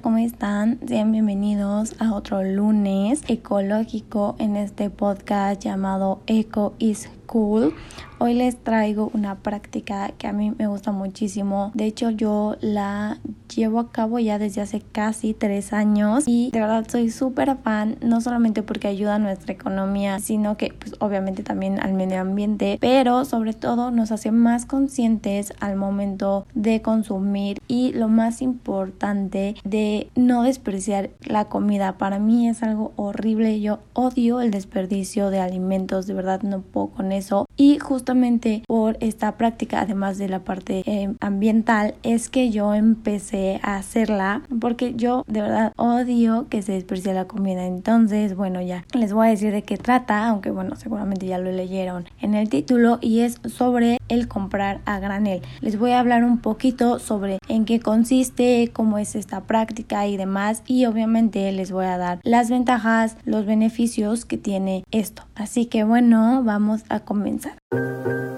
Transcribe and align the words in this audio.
¿cómo 0.00 0.18
están? 0.18 0.78
Sean 0.86 1.12
bienvenidos 1.12 1.94
a 1.98 2.14
otro 2.14 2.42
lunes 2.42 3.22
ecológico 3.28 4.36
en 4.38 4.56
este 4.56 4.88
podcast 4.88 5.60
llamado 5.60 6.20
Eco 6.26 6.74
is 6.78 7.10
Cool. 7.32 7.72
Hoy 8.18 8.34
les 8.34 8.56
traigo 8.56 9.10
una 9.14 9.36
práctica 9.36 10.12
que 10.16 10.28
a 10.28 10.32
mí 10.32 10.52
me 10.56 10.66
gusta 10.66 10.92
muchísimo. 10.92 11.72
De 11.74 11.86
hecho, 11.86 12.10
yo 12.10 12.56
la 12.60 13.18
llevo 13.52 13.80
a 13.80 13.90
cabo 13.90 14.18
ya 14.18 14.38
desde 14.38 14.60
hace 14.60 14.80
casi 14.80 15.34
tres 15.34 15.72
años 15.72 16.24
y 16.26 16.50
de 16.52 16.60
verdad 16.60 16.86
soy 16.88 17.10
súper 17.10 17.56
fan, 17.56 17.96
no 18.00 18.20
solamente 18.20 18.62
porque 18.62 18.86
ayuda 18.86 19.16
a 19.16 19.18
nuestra 19.18 19.52
economía, 19.52 20.20
sino 20.20 20.56
que 20.56 20.72
pues 20.78 20.94
obviamente 21.00 21.42
también 21.42 21.80
al 21.80 21.94
medio 21.94 22.20
ambiente, 22.20 22.78
pero 22.80 23.24
sobre 23.24 23.54
todo 23.54 23.90
nos 23.90 24.12
hace 24.12 24.30
más 24.30 24.64
conscientes 24.64 25.52
al 25.58 25.76
momento 25.76 26.46
de 26.54 26.80
consumir 26.80 27.60
y 27.66 27.92
lo 27.92 28.08
más 28.08 28.40
importante 28.40 29.56
de 29.64 30.08
no 30.14 30.44
desperdiciar 30.44 31.10
la 31.22 31.46
comida. 31.46 31.98
Para 31.98 32.20
mí 32.20 32.48
es 32.48 32.62
algo 32.62 32.92
horrible, 32.96 33.60
yo 33.60 33.80
odio 33.94 34.40
el 34.40 34.50
desperdicio 34.52 35.30
de 35.30 35.40
alimentos, 35.40 36.06
de 36.06 36.14
verdad 36.14 36.42
no 36.42 36.60
puedo 36.60 36.88
con 36.88 37.12
eso 37.12 37.21
そ 37.22 37.46
justo 37.78 38.14
por 38.66 38.96
esta 39.00 39.36
práctica, 39.36 39.80
además 39.80 40.18
de 40.18 40.28
la 40.28 40.40
parte 40.40 40.82
eh, 40.86 41.12
ambiental, 41.20 41.94
es 42.02 42.28
que 42.28 42.50
yo 42.50 42.74
empecé 42.74 43.58
a 43.62 43.76
hacerla 43.76 44.42
porque 44.60 44.94
yo 44.94 45.24
de 45.26 45.42
verdad 45.42 45.72
odio 45.76 46.46
que 46.48 46.62
se 46.62 46.72
desperdicie 46.72 47.14
la 47.14 47.26
comida. 47.26 47.66
Entonces, 47.66 48.36
bueno, 48.36 48.60
ya 48.60 48.84
les 48.92 49.12
voy 49.12 49.26
a 49.26 49.30
decir 49.30 49.52
de 49.52 49.62
qué 49.62 49.76
trata, 49.76 50.28
aunque 50.28 50.50
bueno, 50.50 50.76
seguramente 50.76 51.26
ya 51.26 51.38
lo 51.38 51.50
leyeron 51.50 52.04
en 52.20 52.34
el 52.34 52.48
título 52.48 52.98
y 53.00 53.20
es 53.20 53.40
sobre 53.46 53.98
el 54.08 54.28
comprar 54.28 54.80
a 54.84 54.98
granel. 54.98 55.42
Les 55.60 55.78
voy 55.78 55.92
a 55.92 56.00
hablar 56.00 56.24
un 56.24 56.38
poquito 56.38 56.98
sobre 56.98 57.38
en 57.48 57.64
qué 57.64 57.80
consiste, 57.80 58.70
cómo 58.72 58.98
es 58.98 59.14
esta 59.14 59.42
práctica 59.42 60.06
y 60.06 60.16
demás 60.16 60.62
y 60.66 60.86
obviamente 60.86 61.50
les 61.52 61.72
voy 61.72 61.86
a 61.86 61.98
dar 61.98 62.20
las 62.22 62.50
ventajas, 62.50 63.16
los 63.24 63.46
beneficios 63.46 64.24
que 64.24 64.38
tiene 64.38 64.84
esto. 64.90 65.22
Así 65.34 65.66
que 65.66 65.84
bueno, 65.84 66.42
vamos 66.44 66.82
a 66.88 67.00
comenzar. 67.00 67.61
Thank 67.72 68.06
you. 68.06 68.31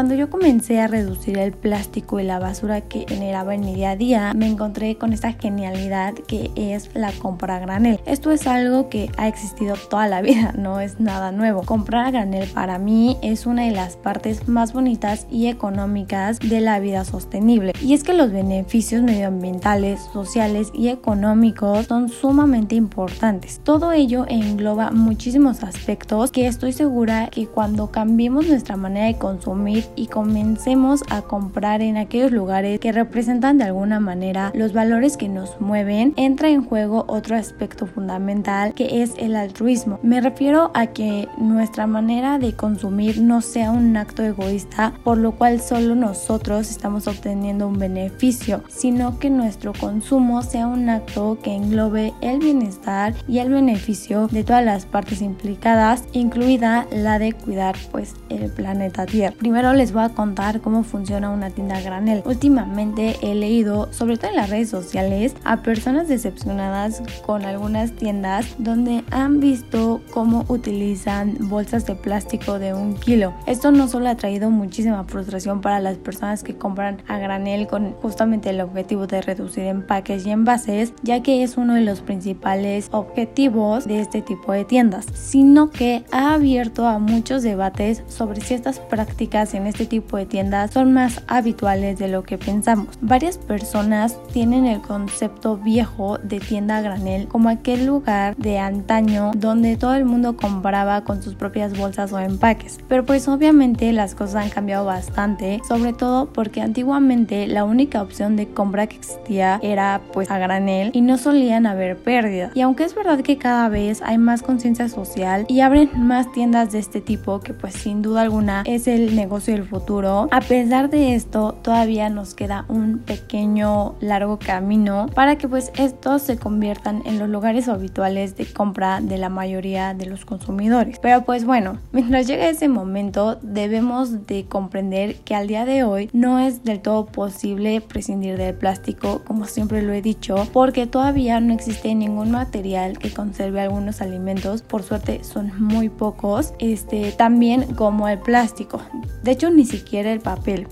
Cuando 0.00 0.14
yo 0.14 0.30
comencé 0.30 0.80
a 0.80 0.86
reducir 0.86 1.36
el 1.36 1.52
plástico 1.52 2.20
y 2.20 2.22
la 2.22 2.38
basura 2.38 2.80
que 2.80 3.04
generaba 3.06 3.54
en 3.54 3.60
mi 3.60 3.74
día 3.74 3.90
a 3.90 3.96
día, 3.96 4.32
me 4.34 4.46
encontré 4.46 4.96
con 4.96 5.12
esta 5.12 5.34
genialidad 5.34 6.14
que 6.14 6.50
es 6.56 6.88
la 6.94 7.12
compra 7.12 7.56
a 7.56 7.58
granel. 7.58 8.00
Esto 8.06 8.30
es 8.30 8.46
algo 8.46 8.88
que 8.88 9.10
ha 9.18 9.28
existido 9.28 9.74
toda 9.90 10.06
la 10.06 10.22
vida, 10.22 10.54
no 10.58 10.80
es 10.80 11.00
nada 11.00 11.32
nuevo. 11.32 11.64
Comprar 11.64 12.06
a 12.06 12.10
granel 12.12 12.48
para 12.48 12.78
mí 12.78 13.18
es 13.20 13.44
una 13.44 13.64
de 13.64 13.72
las 13.72 13.98
partes 13.98 14.48
más 14.48 14.72
bonitas 14.72 15.26
y 15.30 15.48
económicas 15.48 16.38
de 16.38 16.62
la 16.62 16.80
vida 16.80 17.04
sostenible. 17.04 17.74
Y 17.82 17.92
es 17.92 18.02
que 18.02 18.14
los 18.14 18.32
beneficios 18.32 19.02
medioambientales, 19.02 20.00
sociales 20.14 20.70
y 20.72 20.88
económicos 20.88 21.84
son 21.88 22.08
sumamente 22.08 22.74
importantes. 22.74 23.60
Todo 23.62 23.92
ello 23.92 24.24
engloba 24.28 24.92
muchísimos 24.92 25.62
aspectos 25.62 26.30
que 26.30 26.46
estoy 26.46 26.72
segura 26.72 27.28
que 27.28 27.46
cuando 27.46 27.90
cambiemos 27.90 28.46
nuestra 28.48 28.78
manera 28.78 29.04
de 29.04 29.18
consumir 29.18 29.89
y 29.96 30.06
comencemos 30.06 31.02
a 31.10 31.22
comprar 31.22 31.82
en 31.82 31.96
aquellos 31.96 32.32
lugares 32.32 32.80
que 32.80 32.92
representan 32.92 33.58
de 33.58 33.64
alguna 33.64 34.00
manera 34.00 34.52
los 34.54 34.72
valores 34.72 35.16
que 35.16 35.28
nos 35.28 35.60
mueven, 35.60 36.14
entra 36.16 36.48
en 36.48 36.64
juego 36.64 37.04
otro 37.08 37.36
aspecto 37.36 37.86
fundamental 37.86 38.74
que 38.74 39.02
es 39.02 39.12
el 39.18 39.36
altruismo. 39.36 39.98
Me 40.02 40.20
refiero 40.20 40.70
a 40.74 40.88
que 40.88 41.28
nuestra 41.38 41.86
manera 41.86 42.38
de 42.38 42.54
consumir 42.54 43.20
no 43.20 43.40
sea 43.40 43.70
un 43.70 43.96
acto 43.96 44.22
egoísta 44.22 44.92
por 45.04 45.18
lo 45.18 45.32
cual 45.32 45.60
solo 45.60 45.94
nosotros 45.94 46.70
estamos 46.70 47.06
obteniendo 47.06 47.66
un 47.66 47.78
beneficio, 47.78 48.62
sino 48.68 49.18
que 49.18 49.30
nuestro 49.30 49.72
consumo 49.72 50.42
sea 50.42 50.66
un 50.66 50.88
acto 50.88 51.38
que 51.42 51.54
englobe 51.54 52.12
el 52.20 52.38
bienestar 52.38 53.14
y 53.28 53.38
el 53.38 53.50
beneficio 53.50 54.28
de 54.28 54.44
todas 54.44 54.64
las 54.64 54.86
partes 54.86 55.22
implicadas, 55.22 56.04
incluida 56.12 56.86
la 56.90 57.18
de 57.18 57.32
cuidar 57.32 57.76
pues 57.90 58.14
el 58.28 58.50
planeta 58.50 59.06
Tierra. 59.06 59.34
Primero 59.38 59.72
les 59.80 59.94
voy 59.94 60.02
a 60.02 60.10
contar 60.10 60.60
cómo 60.60 60.82
funciona 60.82 61.30
una 61.30 61.48
tienda 61.48 61.80
granel. 61.80 62.22
Últimamente 62.26 63.16
he 63.22 63.34
leído, 63.34 63.90
sobre 63.94 64.18
todo 64.18 64.28
en 64.28 64.36
las 64.36 64.50
redes 64.50 64.68
sociales, 64.68 65.34
a 65.42 65.62
personas 65.62 66.06
decepcionadas 66.06 67.02
con 67.24 67.46
algunas 67.46 67.92
tiendas 67.92 68.44
donde 68.58 69.04
han 69.10 69.40
visto 69.40 70.02
cómo 70.10 70.44
utilizan 70.48 71.34
bolsas 71.48 71.86
de 71.86 71.94
plástico 71.94 72.58
de 72.58 72.74
un 72.74 72.92
kilo. 72.92 73.32
Esto 73.46 73.70
no 73.72 73.88
solo 73.88 74.10
ha 74.10 74.16
traído 74.16 74.50
muchísima 74.50 75.04
frustración 75.04 75.62
para 75.62 75.80
las 75.80 75.96
personas 75.96 76.42
que 76.42 76.58
compran 76.58 77.02
a 77.08 77.16
granel 77.16 77.66
con 77.66 77.92
justamente 78.02 78.50
el 78.50 78.60
objetivo 78.60 79.06
de 79.06 79.22
reducir 79.22 79.64
empaques 79.64 80.26
y 80.26 80.30
envases, 80.30 80.92
ya 81.02 81.22
que 81.22 81.42
es 81.42 81.56
uno 81.56 81.72
de 81.72 81.80
los 81.80 82.02
principales 82.02 82.90
objetivos 82.92 83.86
de 83.86 84.00
este 84.00 84.20
tipo 84.20 84.52
de 84.52 84.66
tiendas, 84.66 85.06
sino 85.14 85.70
que 85.70 86.04
ha 86.12 86.34
abierto 86.34 86.86
a 86.86 86.98
muchos 86.98 87.42
debates 87.42 88.02
sobre 88.08 88.42
si 88.42 88.52
estas 88.52 88.78
prácticas 88.78 89.54
en 89.54 89.69
este 89.70 89.86
tipo 89.86 90.16
de 90.16 90.26
tiendas 90.26 90.72
son 90.72 90.92
más 90.92 91.22
habituales 91.26 91.98
de 91.98 92.08
lo 92.08 92.22
que 92.22 92.38
pensamos. 92.38 92.88
Varias 93.00 93.38
personas 93.38 94.16
tienen 94.32 94.66
el 94.66 94.80
concepto 94.80 95.56
viejo 95.56 96.18
de 96.18 96.40
tienda 96.40 96.78
a 96.78 96.82
granel 96.82 97.28
como 97.28 97.48
aquel 97.48 97.86
lugar 97.86 98.36
de 98.36 98.58
antaño 98.58 99.30
donde 99.36 99.76
todo 99.76 99.94
el 99.94 100.04
mundo 100.04 100.36
compraba 100.36 101.04
con 101.04 101.22
sus 101.22 101.34
propias 101.34 101.76
bolsas 101.76 102.12
o 102.12 102.18
empaques. 102.18 102.78
Pero 102.88 103.04
pues 103.04 103.28
obviamente 103.28 103.92
las 103.92 104.14
cosas 104.14 104.44
han 104.44 104.50
cambiado 104.50 104.84
bastante, 104.84 105.60
sobre 105.66 105.92
todo 105.92 106.26
porque 106.32 106.60
antiguamente 106.60 107.46
la 107.46 107.64
única 107.64 108.02
opción 108.02 108.36
de 108.36 108.48
compra 108.48 108.86
que 108.86 108.96
existía 108.96 109.58
era 109.62 110.00
pues 110.12 110.30
a 110.30 110.38
granel 110.38 110.90
y 110.92 111.00
no 111.00 111.18
solían 111.18 111.66
haber 111.66 111.96
pérdidas. 111.96 112.52
Y 112.54 112.60
aunque 112.60 112.84
es 112.84 112.94
verdad 112.94 113.20
que 113.20 113.38
cada 113.38 113.68
vez 113.68 114.02
hay 114.02 114.18
más 114.18 114.42
conciencia 114.42 114.88
social 114.88 115.46
y 115.48 115.60
abren 115.60 115.90
más 115.94 116.30
tiendas 116.32 116.72
de 116.72 116.78
este 116.78 117.00
tipo 117.00 117.40
que 117.40 117.54
pues 117.54 117.74
sin 117.74 118.02
duda 118.02 118.22
alguna 118.22 118.62
es 118.66 118.86
el 118.86 119.14
negocio 119.14 119.54
futuro. 119.64 120.28
A 120.30 120.40
pesar 120.40 120.90
de 120.90 121.14
esto, 121.14 121.58
todavía 121.62 122.08
nos 122.08 122.34
queda 122.34 122.64
un 122.68 122.98
pequeño 122.98 123.94
largo 124.00 124.38
camino 124.38 125.06
para 125.14 125.36
que 125.36 125.48
pues 125.48 125.72
estos 125.76 126.22
se 126.22 126.38
conviertan 126.38 127.02
en 127.04 127.18
los 127.18 127.28
lugares 127.28 127.68
habituales 127.68 128.36
de 128.36 128.46
compra 128.46 129.00
de 129.00 129.18
la 129.18 129.28
mayoría 129.28 129.94
de 129.94 130.06
los 130.06 130.24
consumidores. 130.24 130.98
Pero 131.00 131.24
pues 131.24 131.44
bueno, 131.44 131.78
mientras 131.92 132.26
llega 132.26 132.48
ese 132.48 132.68
momento 132.68 133.38
debemos 133.42 134.26
de 134.26 134.46
comprender 134.46 135.16
que 135.16 135.34
al 135.34 135.46
día 135.46 135.64
de 135.64 135.84
hoy 135.84 136.10
no 136.12 136.38
es 136.38 136.64
del 136.64 136.80
todo 136.80 137.06
posible 137.06 137.80
prescindir 137.80 138.36
del 138.36 138.54
plástico, 138.54 139.22
como 139.24 139.46
siempre 139.46 139.82
lo 139.82 139.92
he 139.92 140.02
dicho, 140.02 140.46
porque 140.52 140.86
todavía 140.86 141.40
no 141.40 141.54
existe 141.54 141.94
ningún 141.94 142.30
material 142.30 142.98
que 142.98 143.12
conserve 143.12 143.60
algunos 143.60 144.00
alimentos, 144.00 144.62
por 144.62 144.82
suerte 144.82 145.24
son 145.24 145.52
muy 145.58 145.88
pocos, 145.88 146.54
este 146.58 147.12
también 147.12 147.74
como 147.74 148.08
el 148.08 148.18
plástico. 148.18 148.80
De 149.22 149.32
hecho, 149.32 149.39
ni 149.48 149.64
siquiera 149.64 150.12
el 150.12 150.20
papel. 150.20 150.66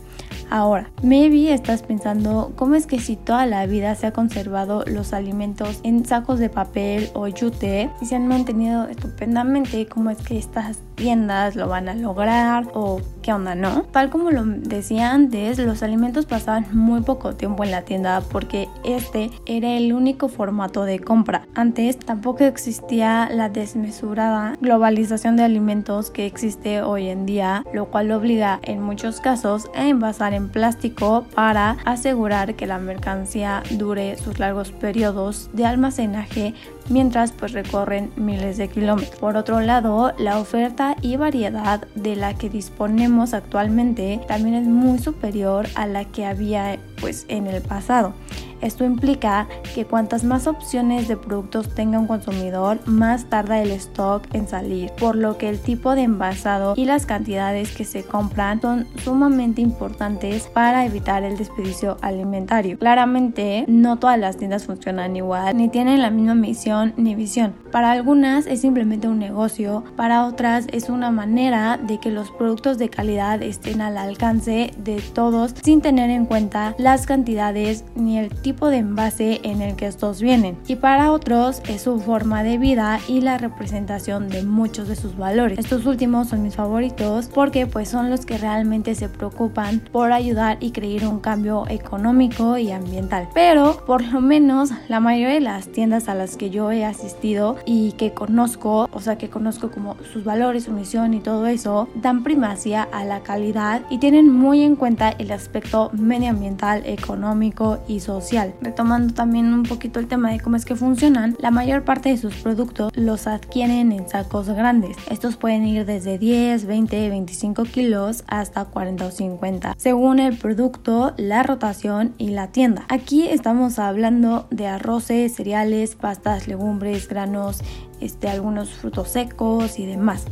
Ahora, 0.50 0.90
maybe 1.02 1.52
estás 1.52 1.82
pensando 1.82 2.52
cómo 2.56 2.74
es 2.74 2.86
que 2.86 3.00
si 3.00 3.16
toda 3.16 3.46
la 3.46 3.66
vida 3.66 3.94
se 3.94 4.06
ha 4.06 4.12
conservado 4.12 4.84
los 4.86 5.12
alimentos 5.12 5.80
en 5.82 6.04
sacos 6.04 6.38
de 6.38 6.48
papel 6.48 7.10
o 7.14 7.28
yute 7.28 7.90
y 8.00 8.06
se 8.06 8.16
han 8.16 8.28
mantenido 8.28 8.88
estupendamente, 8.88 9.86
cómo 9.86 10.10
es 10.10 10.18
que 10.18 10.38
estas 10.38 10.78
tiendas 10.98 11.56
lo 11.56 11.68
van 11.68 11.88
a 11.88 11.94
lograr 11.94 12.66
o 12.74 13.00
qué 13.22 13.32
onda, 13.32 13.54
¿no? 13.54 13.84
Tal 13.92 14.10
como 14.10 14.30
lo 14.30 14.44
decía 14.44 15.12
antes, 15.12 15.58
los 15.58 15.82
alimentos 15.82 16.26
pasaban 16.26 16.66
muy 16.72 17.02
poco 17.02 17.34
tiempo 17.34 17.64
en 17.64 17.70
la 17.70 17.82
tienda 17.82 18.20
porque 18.20 18.68
este 18.84 19.30
era 19.46 19.70
el 19.76 19.92
único 19.92 20.28
formato 20.28 20.84
de 20.84 20.98
compra. 20.98 21.46
Antes 21.54 21.98
tampoco 21.98 22.44
existía 22.44 23.28
la 23.30 23.48
desmesurada 23.48 24.54
globalización 24.60 25.36
de 25.36 25.44
alimentos 25.44 26.10
que 26.10 26.26
existe 26.26 26.82
hoy 26.82 27.08
en 27.08 27.26
día, 27.26 27.64
lo 27.72 27.86
cual 27.86 28.10
obliga 28.10 28.58
en 28.62 28.82
muchos 28.82 29.20
casos 29.20 29.70
a 29.74 29.86
envasar 29.86 30.34
en 30.34 30.48
plástico 30.48 31.24
para 31.34 31.76
asegurar 31.84 32.54
que 32.54 32.66
la 32.66 32.78
mercancía 32.78 33.62
dure 33.70 34.16
sus 34.16 34.38
largos 34.38 34.72
periodos 34.72 35.48
de 35.52 35.64
almacenaje 35.64 36.54
mientras 36.88 37.32
pues 37.32 37.52
recorren 37.52 38.10
miles 38.16 38.56
de 38.56 38.68
kilómetros. 38.68 39.18
Por 39.18 39.36
otro 39.36 39.60
lado, 39.60 40.12
la 40.18 40.38
oferta 40.38 40.96
y 41.02 41.16
variedad 41.16 41.86
de 41.94 42.16
la 42.16 42.34
que 42.34 42.48
disponemos 42.48 43.34
actualmente 43.34 44.20
también 44.28 44.54
es 44.54 44.66
muy 44.66 44.98
superior 44.98 45.66
a 45.74 45.86
la 45.86 46.04
que 46.04 46.26
había 46.26 46.78
pues 47.00 47.26
en 47.28 47.46
el 47.46 47.62
pasado. 47.62 48.14
Esto 48.60 48.84
implica 48.84 49.46
que 49.74 49.84
cuantas 49.84 50.24
más 50.24 50.46
opciones 50.46 51.08
de 51.08 51.16
productos 51.16 51.74
tenga 51.74 51.98
un 51.98 52.06
consumidor, 52.06 52.78
más 52.86 53.26
tarda 53.26 53.60
el 53.62 53.70
stock 53.72 54.22
en 54.32 54.48
salir, 54.48 54.90
por 54.98 55.16
lo 55.16 55.38
que 55.38 55.48
el 55.48 55.60
tipo 55.60 55.94
de 55.94 56.02
envasado 56.02 56.74
y 56.76 56.84
las 56.84 57.06
cantidades 57.06 57.74
que 57.74 57.84
se 57.84 58.02
compran 58.02 58.60
son 58.60 58.86
sumamente 59.04 59.60
importantes 59.60 60.46
para 60.48 60.84
evitar 60.84 61.22
el 61.22 61.36
desperdicio 61.36 61.96
alimentario. 62.00 62.78
Claramente, 62.78 63.64
no 63.68 63.98
todas 63.98 64.18
las 64.18 64.36
tiendas 64.36 64.66
funcionan 64.66 65.16
igual, 65.16 65.56
ni 65.56 65.68
tienen 65.68 66.02
la 66.02 66.10
misma 66.10 66.34
misión 66.34 66.94
ni 66.96 67.14
visión. 67.14 67.54
Para 67.70 67.92
algunas 67.92 68.46
es 68.46 68.60
simplemente 68.60 69.08
un 69.08 69.18
negocio, 69.18 69.84
para 69.96 70.24
otras 70.26 70.66
es 70.72 70.88
una 70.88 71.10
manera 71.10 71.78
de 71.78 71.98
que 71.98 72.10
los 72.10 72.30
productos 72.30 72.78
de 72.78 72.88
calidad 72.88 73.42
estén 73.42 73.80
al 73.80 73.98
alcance 73.98 74.72
de 74.78 75.02
todos 75.14 75.54
sin 75.62 75.80
tener 75.80 76.10
en 76.10 76.26
cuenta 76.26 76.74
las 76.78 77.06
cantidades 77.06 77.84
ni 77.94 78.18
el 78.18 78.34
tipo 78.48 78.70
de 78.70 78.78
envase 78.78 79.42
en 79.42 79.60
el 79.60 79.76
que 79.76 79.84
estos 79.84 80.22
vienen. 80.22 80.56
Y 80.66 80.76
para 80.76 81.12
otros 81.12 81.60
es 81.68 81.82
su 81.82 82.00
forma 82.00 82.42
de 82.42 82.56
vida 82.56 82.98
y 83.06 83.20
la 83.20 83.36
representación 83.36 84.30
de 84.30 84.42
muchos 84.42 84.88
de 84.88 84.96
sus 84.96 85.18
valores. 85.18 85.58
Estos 85.58 85.84
últimos 85.84 86.28
son 86.28 86.42
mis 86.42 86.56
favoritos 86.56 87.26
porque 87.26 87.66
pues 87.66 87.90
son 87.90 88.08
los 88.08 88.24
que 88.24 88.38
realmente 88.38 88.94
se 88.94 89.10
preocupan 89.10 89.82
por 89.92 90.12
ayudar 90.12 90.56
y 90.60 90.70
crear 90.70 91.06
un 91.06 91.20
cambio 91.20 91.66
económico 91.68 92.56
y 92.56 92.72
ambiental. 92.72 93.28
Pero 93.34 93.84
por 93.84 94.02
lo 94.02 94.22
menos 94.22 94.70
la 94.88 94.98
mayoría 94.98 95.34
de 95.34 95.40
las 95.40 95.68
tiendas 95.68 96.08
a 96.08 96.14
las 96.14 96.38
que 96.38 96.48
yo 96.48 96.72
he 96.72 96.86
asistido 96.86 97.56
y 97.66 97.92
que 97.92 98.14
conozco, 98.14 98.88
o 98.90 99.00
sea 99.02 99.18
que 99.18 99.28
conozco 99.28 99.70
como 99.70 99.96
sus 100.10 100.24
valores, 100.24 100.64
su 100.64 100.72
misión 100.72 101.12
y 101.12 101.20
todo 101.20 101.46
eso, 101.48 101.86
dan 101.96 102.22
primacía 102.22 102.88
a 102.92 103.04
la 103.04 103.20
calidad 103.20 103.82
y 103.90 103.98
tienen 103.98 104.32
muy 104.32 104.62
en 104.62 104.74
cuenta 104.74 105.10
el 105.10 105.32
aspecto 105.32 105.90
medioambiental, 105.92 106.86
económico 106.86 107.80
y 107.86 108.00
social. 108.00 108.37
Retomando 108.60 109.14
también 109.14 109.52
un 109.52 109.64
poquito 109.64 109.98
el 109.98 110.06
tema 110.06 110.30
de 110.30 110.38
cómo 110.38 110.54
es 110.54 110.64
que 110.64 110.76
funcionan, 110.76 111.36
la 111.40 111.50
mayor 111.50 111.84
parte 111.84 112.10
de 112.10 112.16
sus 112.16 112.36
productos 112.36 112.92
los 112.94 113.26
adquieren 113.26 113.90
en 113.90 114.08
sacos 114.08 114.48
grandes. 114.48 114.96
Estos 115.10 115.36
pueden 115.36 115.66
ir 115.66 115.84
desde 115.86 116.18
10, 116.18 116.66
20, 116.66 117.08
25 117.08 117.64
kilos 117.64 118.22
hasta 118.28 118.64
40 118.64 119.06
o 119.06 119.10
50, 119.10 119.74
según 119.76 120.20
el 120.20 120.36
producto, 120.36 121.14
la 121.16 121.42
rotación 121.42 122.14
y 122.16 122.28
la 122.28 122.48
tienda. 122.48 122.84
Aquí 122.88 123.26
estamos 123.26 123.80
hablando 123.80 124.46
de 124.50 124.68
arroces, 124.68 125.34
cereales, 125.34 125.96
pastas, 125.96 126.46
legumbres, 126.46 127.08
granos, 127.08 127.62
este, 128.00 128.28
algunos 128.28 128.70
frutos 128.70 129.08
secos 129.08 129.80
y 129.80 129.86
demás. 129.86 130.26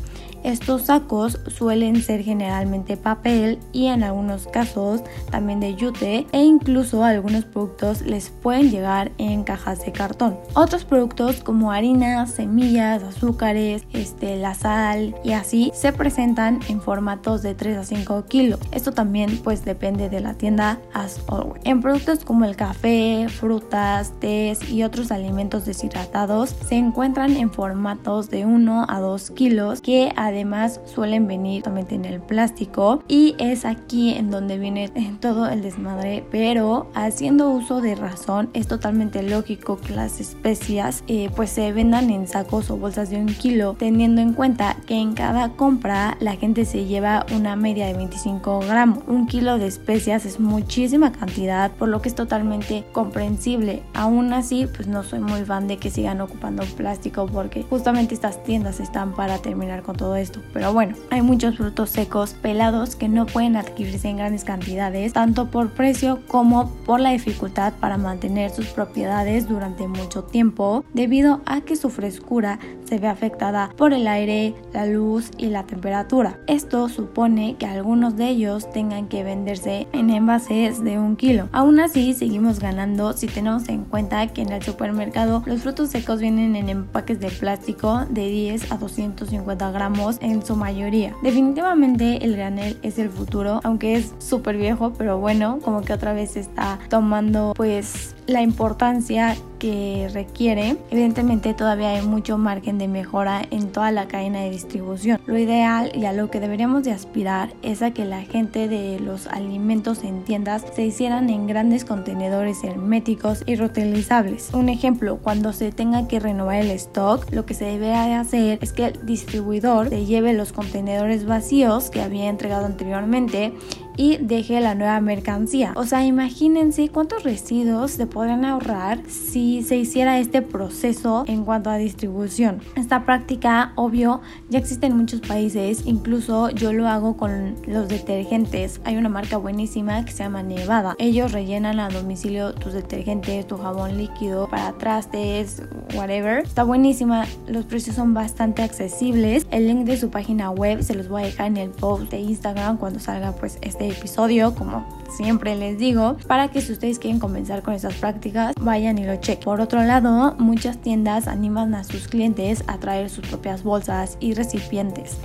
Estos 0.47 0.83
sacos 0.83 1.41
suelen 1.49 2.01
ser 2.01 2.23
generalmente 2.23 2.97
papel 2.97 3.59
y 3.73 3.87
en 3.87 4.05
algunos 4.05 4.47
casos 4.47 5.03
también 5.29 5.59
de 5.59 5.75
yute 5.75 6.25
e 6.31 6.45
incluso 6.45 7.03
algunos 7.03 7.45
productos 7.45 8.03
les 8.03 8.31
pueden 8.31 8.71
llegar 8.71 9.11
en 9.19 9.43
cajas 9.43 9.85
de 9.85 9.91
cartón. 9.91 10.37
Otros 10.55 10.85
productos 10.85 11.43
como 11.43 11.73
harinas, 11.73 12.31
semillas, 12.31 13.03
azúcares, 13.03 13.89
este, 13.93 14.37
la 14.37 14.55
sal 14.55 15.17
y 15.25 15.33
así 15.33 15.73
se 15.75 15.93
presentan 15.93 16.61
en 16.69 16.81
formatos 16.81 17.43
de 17.43 17.57
3 17.57 17.79
a 17.79 17.85
5 17.85 18.27
kilos. 18.27 18.61
Esto 18.71 18.93
también 18.93 19.41
pues 19.43 19.65
depende 19.65 20.09
de 20.09 20.21
la 20.21 20.35
tienda 20.35 20.79
as 20.95 21.19
always. 21.27 21.61
En 21.65 21.81
productos 21.81 22.25
como 22.25 22.45
el 22.45 22.55
café, 22.55 23.27
frutas, 23.29 24.13
tés 24.21 24.71
y 24.71 24.85
otros 24.85 25.11
alimentos 25.11 25.65
deshidratados 25.65 26.55
se 26.69 26.77
encuentran 26.77 27.37
en 27.37 27.51
formatos 27.51 28.31
de 28.31 28.47
1 28.47 28.87
a 28.89 29.01
2 29.01 29.33
kilos 29.33 29.81
que 29.81 30.13
además 30.15 30.36
suelen 30.85 31.27
venir 31.27 31.63
totalmente 31.63 31.95
en 31.95 32.05
el 32.05 32.21
plástico 32.21 33.03
y 33.09 33.35
es 33.39 33.65
aquí 33.65 34.15
en 34.15 34.31
donde 34.31 34.59
viene 34.59 34.91
todo 35.21 35.49
el 35.49 35.63
desmadre 35.63 36.25
pero 36.31 36.89
haciendo 36.95 37.51
uso 37.51 37.81
de 37.81 37.95
razón 37.95 38.51
es 38.53 38.67
totalmente 38.67 39.23
lógico 39.23 39.79
que 39.79 39.95
las 39.95 40.21
especias 40.21 41.03
eh, 41.07 41.31
pues 41.35 41.51
se 41.51 41.73
vendan 41.73 42.11
en 42.11 42.27
sacos 42.27 42.71
o 42.71 42.77
bolsas 42.77 43.11
de 43.11 43.17
un 43.17 43.29
kilo 43.29 43.77
teniendo 43.79 44.21
en 44.21 44.33
cuenta 44.33 44.77
que 44.87 44.95
en 44.95 45.15
cada 45.15 45.51
compra 45.51 46.17
la 46.21 46.37
gente 46.37 46.65
se 46.65 46.85
lleva 46.85 47.27
una 47.35 47.57
media 47.57 47.87
de 47.87 47.95
25 47.95 48.61
gramos 48.61 48.99
un 49.07 49.27
kilo 49.27 49.59
de 49.59 49.67
especias 49.67 50.27
es 50.27 50.41
muchísima 50.41 51.13
cantidad 51.13 51.71
por 51.73 51.89
lo 51.89 52.03
que 52.03 52.09
es 52.09 52.15
totalmente 52.15 52.85
comprensible 52.93 53.83
aún 53.95 54.33
así 54.33 54.67
pues 54.67 54.89
no 54.89 55.03
soy 55.03 55.21
muy 55.21 55.45
fan 55.45 55.69
de 55.69 55.79
que 55.79 55.91
sigan 55.91 56.21
ocupando 56.21 56.65
plástico 56.77 57.27
porque 57.27 57.63
justamente 57.63 58.15
estas 58.15 58.43
tiendas 58.43 58.81
están 58.81 59.13
para 59.15 59.39
terminar 59.39 59.83
con 59.83 59.97
todo 59.97 60.17
esto. 60.17 60.26
Pero 60.53 60.73
bueno, 60.73 60.97
hay 61.11 61.23
muchos 61.23 61.57
frutos 61.57 61.91
secos 61.91 62.35
pelados 62.35 62.97
que 62.97 63.09
no 63.09 63.27
pueden 63.27 63.57
adquirirse 63.57 64.09
en 64.09 64.19
grandes 64.19 64.45
cantidades, 64.45 65.13
tanto 65.13 65.51
por 65.51 65.71
precio 65.71 66.21
como 66.27 66.71
por 66.87 67.01
la 67.01 67.11
dificultad 67.11 67.73
para 67.81 67.99
mantener 67.99 68.51
sus 68.51 68.67
propiedades 68.67 69.49
durante 69.49 69.87
mucho 69.89 70.25
tiempo, 70.25 70.85
debido 70.95 71.41
a 71.47 71.61
que 71.61 71.77
su 71.77 71.91
frescura 71.91 72.59
se 72.85 72.99
ve 72.99 73.09
afectada 73.09 73.71
por 73.77 73.93
el 73.93 74.07
aire, 74.07 74.55
la 74.73 74.87
luz 74.87 75.31
y 75.39 75.47
la 75.47 75.65
temperatura. 75.65 76.39
Esto 76.47 76.89
supone 76.89 77.57
que 77.59 77.67
algunos 77.67 78.17
de 78.17 78.29
ellos 78.29 78.71
tengan 78.71 79.09
que 79.09 79.25
venderse 79.25 79.89
en 79.93 80.11
envases 80.11 80.83
de 80.83 80.99
un 80.99 81.17
kilo. 81.17 81.49
Aún 81.53 81.81
así, 81.81 82.15
seguimos 82.15 82.61
ganando 82.61 83.13
si 83.13 83.27
tenemos 83.27 83.69
en 83.69 83.85
cuenta 83.85 84.27
que 84.29 84.43
en 84.43 84.53
el 84.53 84.63
supermercado 84.63 85.43
los 85.47 85.63
frutos 85.63 85.91
secos 85.91 86.21
vienen 86.21 86.57
en 86.57 86.69
empaques 86.69 87.21
de 87.21 87.31
plástico 87.31 88.05
de 88.11 88.29
10 88.29 88.73
a 88.73 88.77
250 88.77 89.71
gramos 89.71 90.06
en 90.21 90.45
su 90.45 90.57
mayoría. 90.57 91.15
Definitivamente 91.23 92.25
el 92.25 92.37
granel 92.37 92.79
es 92.83 92.99
el 92.99 93.11
futuro, 93.11 93.61
aunque 93.65 93.97
es 93.97 94.15
súper 94.19 94.57
viejo, 94.57 94.93
pero 94.97 95.19
bueno, 95.19 95.59
como 95.63 95.83
que 95.83 95.93
otra 95.93 96.13
vez 96.13 96.37
está 96.37 96.79
tomando 96.89 97.53
pues 97.57 98.16
la 98.27 98.43
importancia 98.43 99.37
que 99.59 100.09
requiere. 100.13 100.77
Evidentemente 100.91 101.55
todavía 101.55 101.91
hay 101.91 102.07
mucho 102.07 102.39
margen 102.39 102.79
de 102.79 102.89
mejora 102.89 103.43
en 103.51 103.73
toda 103.73 103.91
la 103.91 104.07
cadena 104.09 104.41
de 104.41 104.51
distribución. 104.51 105.21
Lo 105.27 105.39
ideal 105.39 105.93
y 105.95 106.05
a 106.05 106.13
lo 106.13 106.31
que 106.31 106.41
deberíamos 106.41 106.85
de 106.85 106.93
aspirar 106.93 107.55
es 107.63 107.83
a 107.83 107.93
que 107.93 108.05
la 108.05 108.23
gente 108.23 108.69
de 108.69 109.01
los 109.01 109.27
alimentos 109.27 110.05
en 110.05 110.25
tiendas 110.25 110.65
se 110.75 110.85
hicieran 110.85 111.31
en 111.31 111.47
grandes 111.47 111.85
contenedores 111.85 112.63
herméticos 112.65 113.43
y 113.47 113.55
reutilizables. 113.55 114.51
Un 114.53 114.69
ejemplo, 114.69 115.19
cuando 115.23 115.53
se 115.53 115.73
tenga 115.73 116.09
que 116.09 116.21
renovar 116.21 116.57
el 116.57 116.71
stock, 116.73 117.27
lo 117.33 117.47
que 117.47 117.55
se 117.55 117.65
debe 117.65 117.87
de 117.87 118.15
hacer 118.15 118.59
es 118.61 118.73
que 118.73 118.87
el 118.87 119.07
distribuidor 119.07 119.89
se 119.89 120.05
lleve 120.05 120.33
los 120.35 120.53
contenedores 120.53 121.25
vacíos 121.25 121.91
que 121.91 122.03
había 122.03 122.29
entregado 122.29 122.67
anteriormente 122.67 123.55
y 123.97 124.19
deje 124.19 124.61
la 124.61 124.75
nueva 124.75 125.01
mercancía. 125.01 125.73
O 125.77 125.85
sea, 125.85 126.05
imagínense 126.05 126.89
cuántos 126.89 127.23
residuos 127.23 127.93
se 127.93 128.07
podrían 128.07 128.45
ahorrar 128.45 129.01
si 129.09 129.63
se 129.63 129.77
hiciera 129.77 130.19
este 130.19 130.43
proceso 130.43 131.25
en 131.27 131.45
cuanto 131.45 131.71
a 131.71 131.77
distribución. 131.77 132.61
Esta 132.77 133.05
práctica, 133.05 133.73
obvio, 133.75 134.21
ya 134.49 134.59
existe 134.59 134.87
en 134.87 134.97
muchos 134.97 135.21
países, 135.21 135.83
incluso 135.85 136.51
yo 136.51 136.73
lo 136.73 136.89
hago 136.89 137.17
con 137.17 137.57
los 137.67 137.89
detergentes. 137.89 138.81
Hay 138.85 138.97
una 138.97 139.09
marca 139.09 139.37
buenísima 139.37 140.05
que 140.05 140.13
se 140.13 140.23
llama 140.23 140.43
Nevada. 140.43 140.95
Ellos 140.99 141.33
rellenan 141.33 141.81
a 141.81 141.89
domicilio 141.89 142.55
tus 142.55 142.73
detergentes, 142.73 143.47
tu 143.47 143.57
jabón 143.57 143.97
líquido 143.97 144.49
para 144.49 144.73
trastes, 144.73 145.63
whatever. 145.95 146.45
Está 146.45 146.65
buenísima, 146.65 147.27
los 147.47 147.65
precios 147.65 147.97
son 147.97 148.15
bastante 148.15 148.63
accesibles. 148.63 149.47
El 149.51 149.67
link 149.69 149.87
de 149.87 149.97
su 149.97 150.11
página 150.11 150.51
web 150.51 150.83
se 150.83 150.95
los 150.95 151.09
voy 151.09 151.23
a 151.23 151.27
dejar 151.27 151.47
en 151.47 151.57
el 151.57 151.71
post 151.71 152.11
de 152.11 152.19
Instagram 152.19 152.79
cuando 152.79 153.01
salga 153.01 153.33
pues 153.33 153.59
este 153.63 153.86
episodio, 153.91 154.55
como 154.55 154.87
siempre 155.17 155.57
les 155.57 155.79
digo, 155.79 156.17
para 156.27 156.49
que 156.49 156.61
si 156.61 156.73
ustedes 156.73 156.99
quieren 156.99 157.21
comenzar 157.21 157.63
con 157.63 157.75
estas 157.75 157.95
prácticas, 157.95 158.55
vayan 158.61 158.99
y 158.99 159.05
lo 159.05 159.17
chequen. 159.17 159.45
Por 159.45 159.61
otro 159.61 159.83
lado, 159.83 160.35
muchas 160.39 160.79
tiendas 160.79 161.29
animan 161.29 161.75
a 161.75 161.85
sus 161.85 162.09
clientes 162.09 162.65
a 162.67 162.79
traer 162.79 163.11
sus 163.11 163.27
propias 163.27 163.63
bolsas 163.63 164.17
y 164.21 164.35
recipientes. 164.35 165.17